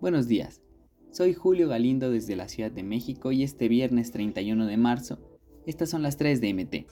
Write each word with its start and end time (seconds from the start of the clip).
Buenos 0.00 0.28
días, 0.28 0.62
soy 1.10 1.34
Julio 1.34 1.68
Galindo 1.68 2.10
desde 2.10 2.36
la 2.36 2.48
Ciudad 2.48 2.70
de 2.70 2.82
México 2.82 3.32
y 3.32 3.42
este 3.42 3.68
viernes 3.68 4.12
31 4.12 4.66
de 4.66 4.76
marzo, 4.76 5.18
estas 5.66 5.90
son 5.90 6.02
las 6.02 6.16
3 6.16 6.40
de 6.40 6.54
MT, 6.54 6.86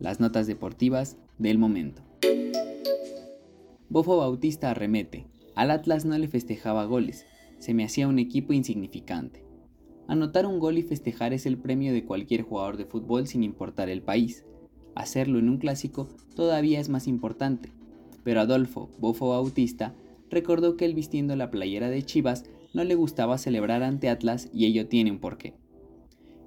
las 0.00 0.20
notas 0.20 0.46
deportivas 0.46 1.16
del 1.38 1.58
momento. 1.58 2.02
Bofo 3.88 4.18
Bautista 4.18 4.70
arremete, 4.70 5.26
al 5.54 5.70
Atlas 5.70 6.04
no 6.04 6.16
le 6.16 6.28
festejaba 6.28 6.84
goles, 6.84 7.26
se 7.58 7.74
me 7.74 7.84
hacía 7.84 8.06
un 8.06 8.18
equipo 8.18 8.52
insignificante. 8.52 9.44
Anotar 10.06 10.46
un 10.46 10.58
gol 10.58 10.78
y 10.78 10.82
festejar 10.82 11.32
es 11.32 11.44
el 11.44 11.58
premio 11.58 11.92
de 11.92 12.04
cualquier 12.04 12.42
jugador 12.42 12.76
de 12.76 12.86
fútbol 12.86 13.26
sin 13.26 13.42
importar 13.42 13.90
el 13.90 14.00
país. 14.00 14.44
Hacerlo 14.94 15.38
en 15.38 15.50
un 15.50 15.58
clásico 15.58 16.08
todavía 16.34 16.80
es 16.80 16.88
más 16.88 17.06
importante. 17.06 17.72
Pero 18.24 18.40
Adolfo 18.40 18.88
Bofo 18.98 19.28
Bautista 19.28 19.94
recordó 20.30 20.76
que 20.76 20.84
él 20.84 20.94
vistiendo 20.94 21.36
la 21.36 21.50
playera 21.50 21.90
de 21.90 22.02
Chivas 22.02 22.44
no 22.74 22.84
le 22.84 22.94
gustaba 22.94 23.38
celebrar 23.38 23.82
ante 23.82 24.08
Atlas 24.08 24.48
y 24.52 24.66
ello 24.66 24.88
tiene 24.88 25.10
un 25.10 25.18
porqué. 25.18 25.54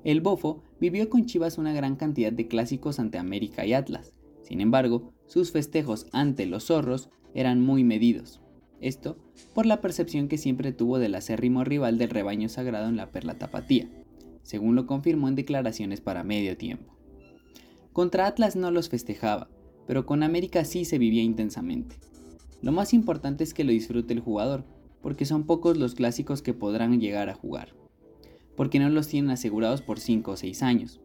El 0.03 0.22
Bofo 0.22 0.63
vivió 0.80 1.09
con 1.09 1.26
Chivas 1.26 1.58
una 1.58 1.73
gran 1.73 1.95
cantidad 1.95 2.31
de 2.31 2.48
clásicos 2.48 2.99
ante 2.99 3.17
América 3.17 3.66
y 3.66 3.73
Atlas. 3.73 4.13
Sin 4.41 4.62
embargo, 4.62 5.13
sus 5.27 5.52
festejos 5.52 6.08
ante 6.12 6.45
los 6.45 6.66
zorros 6.66 7.09
eran 7.34 7.62
muy 7.62 7.84
medidos. 7.84 8.41
Esto 8.81 9.17
por 9.53 9.66
la 9.66 9.80
percepción 9.80 10.27
que 10.27 10.39
siempre 10.39 10.72
tuvo 10.72 10.98
del 10.98 11.13
acérrimo 11.16 11.63
rival 11.63 11.98
del 11.98 12.09
rebaño 12.09 12.50
sagrado 12.50 12.89
en 12.89 12.98
la 12.98 13.11
Perla 13.11 13.38
Tapatía, 13.38 13.89
según 14.41 14.75
lo 14.75 14.88
confirmó 14.88 15.27
en 15.27 15.36
declaraciones 15.36 16.02
para 16.02 16.23
medio 16.23 16.58
tiempo. 16.58 16.98
Contra 17.94 18.25
Atlas 18.25 18.55
no 18.55 18.72
los 18.72 18.89
festejaba, 18.89 19.50
pero 19.86 20.05
con 20.05 20.23
América 20.23 20.66
sí 20.66 20.86
se 20.86 20.98
vivía 20.98 21.22
intensamente. 21.22 21.98
Lo 22.61 22.71
más 22.71 22.93
importante 22.93 23.43
es 23.43 23.53
que 23.53 23.63
lo 23.63 23.71
disfrute 23.71 24.13
el 24.13 24.20
jugador, 24.20 24.65
porque 25.02 25.25
son 25.25 25.45
pocos 25.45 25.77
los 25.77 25.95
clásicos 25.95 26.41
que 26.41 26.53
podrán 26.53 26.99
llegar 26.99 27.29
a 27.29 27.33
jugar, 27.33 27.73
porque 28.55 28.80
no 28.80 28.89
los 28.89 29.08
tienen 29.08 29.31
asegurados 29.31 29.81
por 29.81 29.99
5 29.99 30.31
o 30.31 30.38
6 30.38 30.61
años. 30.61 31.02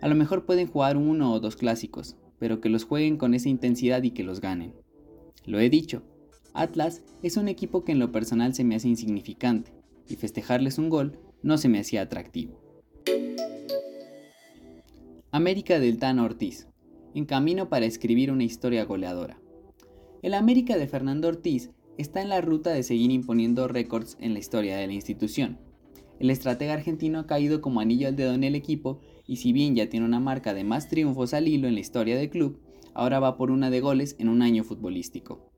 A 0.00 0.08
lo 0.08 0.14
mejor 0.14 0.46
pueden 0.46 0.66
jugar 0.66 0.96
uno 0.96 1.32
o 1.32 1.40
dos 1.40 1.56
clásicos, 1.56 2.16
pero 2.38 2.60
que 2.60 2.70
los 2.70 2.84
jueguen 2.84 3.16
con 3.16 3.34
esa 3.34 3.48
intensidad 3.48 4.02
y 4.02 4.12
que 4.12 4.24
los 4.24 4.40
ganen. 4.40 4.74
Lo 5.44 5.60
he 5.60 5.68
dicho, 5.68 6.02
Atlas 6.54 7.02
es 7.22 7.36
un 7.36 7.48
equipo 7.48 7.84
que 7.84 7.92
en 7.92 7.98
lo 7.98 8.12
personal 8.12 8.54
se 8.54 8.64
me 8.64 8.74
hace 8.74 8.88
insignificante, 8.88 9.72
y 10.08 10.16
festejarles 10.16 10.78
un 10.78 10.88
gol 10.88 11.18
no 11.42 11.58
se 11.58 11.68
me 11.68 11.78
hacía 11.78 12.02
atractivo. 12.02 12.60
América 15.30 15.78
del 15.78 15.98
Tano 15.98 16.24
Ortiz, 16.24 16.68
en 17.14 17.26
camino 17.26 17.68
para 17.68 17.86
escribir 17.86 18.30
una 18.30 18.44
historia 18.44 18.84
goleadora. 18.84 19.38
El 20.24 20.32
América 20.32 20.78
de 20.78 20.88
Fernando 20.88 21.28
Ortiz 21.28 21.70
está 21.98 22.22
en 22.22 22.30
la 22.30 22.40
ruta 22.40 22.70
de 22.70 22.82
seguir 22.82 23.10
imponiendo 23.10 23.68
récords 23.68 24.16
en 24.20 24.32
la 24.32 24.38
historia 24.38 24.74
de 24.78 24.86
la 24.86 24.94
institución. 24.94 25.58
El 26.18 26.30
estratega 26.30 26.72
argentino 26.72 27.18
ha 27.18 27.26
caído 27.26 27.60
como 27.60 27.80
anillo 27.80 28.08
al 28.08 28.16
dedo 28.16 28.32
en 28.32 28.42
el 28.42 28.54
equipo 28.54 29.00
y 29.26 29.36
si 29.36 29.52
bien 29.52 29.76
ya 29.76 29.90
tiene 29.90 30.06
una 30.06 30.20
marca 30.20 30.54
de 30.54 30.64
más 30.64 30.88
triunfos 30.88 31.34
al 31.34 31.46
hilo 31.46 31.68
en 31.68 31.74
la 31.74 31.80
historia 31.80 32.16
del 32.16 32.30
club, 32.30 32.58
ahora 32.94 33.20
va 33.20 33.36
por 33.36 33.50
una 33.50 33.68
de 33.68 33.82
goles 33.82 34.16
en 34.18 34.30
un 34.30 34.40
año 34.40 34.64
futbolístico. 34.64 35.52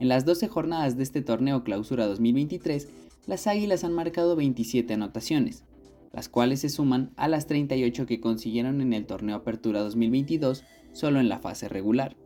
En 0.00 0.08
las 0.08 0.24
12 0.24 0.48
jornadas 0.48 0.96
de 0.96 1.02
este 1.02 1.20
torneo 1.20 1.62
Clausura 1.62 2.06
2023, 2.06 2.88
las 3.26 3.46
Águilas 3.46 3.84
han 3.84 3.92
marcado 3.92 4.34
27 4.34 4.94
anotaciones, 4.94 5.62
las 6.10 6.30
cuales 6.30 6.60
se 6.60 6.70
suman 6.70 7.12
a 7.16 7.28
las 7.28 7.46
38 7.48 8.06
que 8.06 8.20
consiguieron 8.22 8.80
en 8.80 8.94
el 8.94 9.04
torneo 9.04 9.36
Apertura 9.36 9.80
2022 9.80 10.64
solo 10.94 11.20
en 11.20 11.28
la 11.28 11.38
fase 11.38 11.68
regular, 11.68 12.16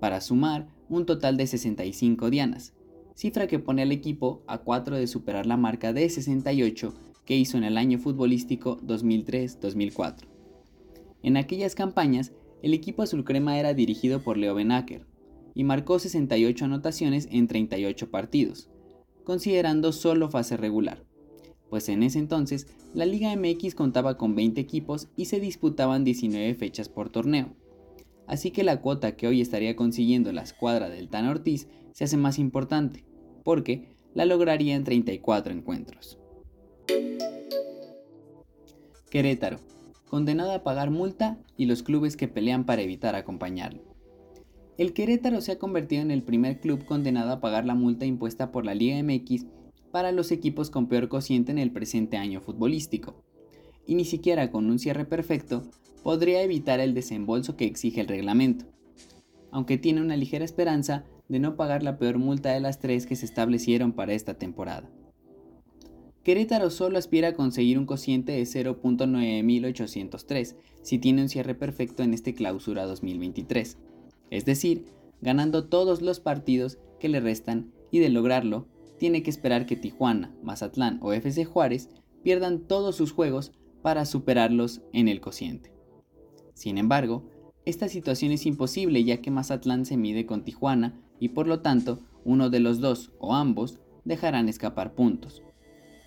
para 0.00 0.20
sumar 0.20 0.76
un 0.88 1.06
total 1.06 1.36
de 1.36 1.46
65 1.46 2.30
dianas, 2.30 2.72
cifra 3.14 3.46
que 3.46 3.58
pone 3.58 3.82
al 3.82 3.92
equipo 3.92 4.42
a 4.46 4.58
4 4.58 4.96
de 4.96 5.06
superar 5.06 5.46
la 5.46 5.56
marca 5.56 5.92
de 5.92 6.08
68 6.08 6.94
que 7.24 7.36
hizo 7.36 7.58
en 7.58 7.64
el 7.64 7.76
año 7.76 7.98
futbolístico 7.98 8.80
2003-2004. 8.80 10.26
En 11.22 11.36
aquellas 11.36 11.74
campañas, 11.74 12.32
el 12.62 12.74
equipo 12.74 13.02
azulcrema 13.02 13.58
era 13.58 13.74
dirigido 13.74 14.20
por 14.20 14.38
Leo 14.38 14.54
Benaker 14.54 15.04
y 15.54 15.64
marcó 15.64 15.98
68 15.98 16.64
anotaciones 16.64 17.28
en 17.30 17.48
38 17.48 18.10
partidos, 18.10 18.70
considerando 19.24 19.92
solo 19.92 20.30
fase 20.30 20.56
regular, 20.56 21.04
pues 21.68 21.88
en 21.88 22.02
ese 22.02 22.18
entonces 22.18 22.66
la 22.94 23.04
Liga 23.04 23.34
MX 23.36 23.74
contaba 23.74 24.16
con 24.16 24.34
20 24.34 24.60
equipos 24.60 25.08
y 25.16 25.26
se 25.26 25.38
disputaban 25.40 26.04
19 26.04 26.54
fechas 26.54 26.88
por 26.88 27.10
torneo 27.10 27.54
así 28.28 28.52
que 28.52 28.62
la 28.62 28.80
cuota 28.80 29.16
que 29.16 29.26
hoy 29.26 29.40
estaría 29.40 29.74
consiguiendo 29.74 30.32
la 30.32 30.42
escuadra 30.42 30.88
del 30.88 31.08
Tan 31.08 31.26
Ortiz 31.26 31.66
se 31.92 32.04
hace 32.04 32.16
más 32.16 32.38
importante, 32.38 33.04
porque 33.42 33.96
la 34.14 34.24
lograría 34.24 34.76
en 34.76 34.84
34 34.84 35.52
encuentros. 35.52 36.18
Querétaro, 39.10 39.58
condenado 40.06 40.52
a 40.52 40.62
pagar 40.62 40.90
multa 40.90 41.38
y 41.56 41.66
los 41.66 41.82
clubes 41.82 42.16
que 42.16 42.28
pelean 42.28 42.66
para 42.66 42.82
evitar 42.82 43.14
acompañarlo. 43.14 43.82
El 44.76 44.92
Querétaro 44.92 45.40
se 45.40 45.52
ha 45.52 45.58
convertido 45.58 46.02
en 46.02 46.10
el 46.10 46.22
primer 46.22 46.60
club 46.60 46.84
condenado 46.84 47.32
a 47.32 47.40
pagar 47.40 47.64
la 47.64 47.74
multa 47.74 48.06
impuesta 48.06 48.52
por 48.52 48.64
la 48.64 48.74
Liga 48.74 49.02
MX 49.02 49.46
para 49.90 50.12
los 50.12 50.30
equipos 50.30 50.70
con 50.70 50.86
peor 50.86 51.08
cociente 51.08 51.50
en 51.50 51.58
el 51.58 51.72
presente 51.72 52.16
año 52.16 52.40
futbolístico. 52.40 53.24
Y 53.88 53.96
ni 53.96 54.04
siquiera 54.04 54.52
con 54.52 54.70
un 54.70 54.78
cierre 54.78 55.06
perfecto 55.06 55.64
podría 56.04 56.42
evitar 56.42 56.78
el 56.78 56.94
desembolso 56.94 57.56
que 57.56 57.64
exige 57.64 58.02
el 58.02 58.06
reglamento, 58.06 58.66
aunque 59.50 59.78
tiene 59.78 60.02
una 60.02 60.16
ligera 60.16 60.44
esperanza 60.44 61.04
de 61.28 61.38
no 61.38 61.56
pagar 61.56 61.82
la 61.82 61.96
peor 61.98 62.18
multa 62.18 62.52
de 62.52 62.60
las 62.60 62.78
tres 62.78 63.06
que 63.06 63.16
se 63.16 63.24
establecieron 63.24 63.92
para 63.92 64.12
esta 64.12 64.34
temporada. 64.34 64.90
Querétaro 66.22 66.68
solo 66.70 66.98
aspira 66.98 67.28
a 67.28 67.32
conseguir 67.32 67.78
un 67.78 67.86
cociente 67.86 68.32
de 68.32 68.42
0.9803 68.42 70.56
si 70.82 70.98
tiene 70.98 71.22
un 71.22 71.30
cierre 71.30 71.54
perfecto 71.54 72.02
en 72.02 72.12
este 72.12 72.34
clausura 72.34 72.84
2023, 72.84 73.78
es 74.30 74.44
decir, 74.44 74.84
ganando 75.22 75.64
todos 75.64 76.02
los 76.02 76.20
partidos 76.20 76.76
que 77.00 77.08
le 77.08 77.20
restan 77.20 77.72
y 77.90 78.00
de 78.00 78.10
lograrlo, 78.10 78.66
tiene 78.98 79.22
que 79.22 79.30
esperar 79.30 79.64
que 79.64 79.76
Tijuana, 79.76 80.34
Mazatlán 80.42 80.98
o 81.00 81.14
FC 81.14 81.46
Juárez 81.46 81.88
pierdan 82.22 82.60
todos 82.60 82.96
sus 82.96 83.12
juegos 83.12 83.52
para 83.82 84.04
superarlos 84.04 84.82
en 84.92 85.08
el 85.08 85.20
cociente. 85.20 85.72
Sin 86.54 86.78
embargo, 86.78 87.28
esta 87.64 87.88
situación 87.88 88.32
es 88.32 88.46
imposible 88.46 89.04
ya 89.04 89.20
que 89.20 89.30
Mazatlán 89.30 89.84
se 89.84 89.96
mide 89.96 90.26
con 90.26 90.42
Tijuana 90.42 91.00
y 91.20 91.30
por 91.30 91.46
lo 91.46 91.60
tanto 91.60 92.00
uno 92.24 92.50
de 92.50 92.60
los 92.60 92.80
dos 92.80 93.12
o 93.18 93.34
ambos 93.34 93.80
dejarán 94.04 94.48
escapar 94.48 94.94
puntos. 94.94 95.42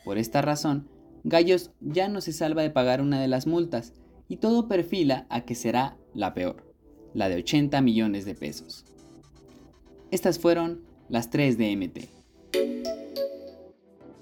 Por 0.04 0.18
esta 0.18 0.42
razón, 0.42 0.88
Gallos 1.24 1.72
ya 1.80 2.08
no 2.08 2.22
se 2.22 2.34
salva 2.34 2.64
de 2.64 2.72
pagar 2.72 3.02
una 3.02 3.22
de 3.22 3.28
las 3.28 3.46
multas 3.46 3.94
y 4.28 4.38
todo 4.38 4.68
perfila 4.68 5.28
a 5.30 5.42
que 5.42 5.56
será 5.56 5.98
la 6.14 6.34
peor, 6.34 6.74
la 7.14 7.30
de 7.30 7.36
80 7.36 7.82
millones 7.82 8.26
de 8.26 8.34
pesos. 8.34 8.86
Estas 10.10 10.40
fueron 10.40 10.82
las 11.10 11.30
3 11.30 11.58
de 11.58 11.76
MT. 11.76 12.21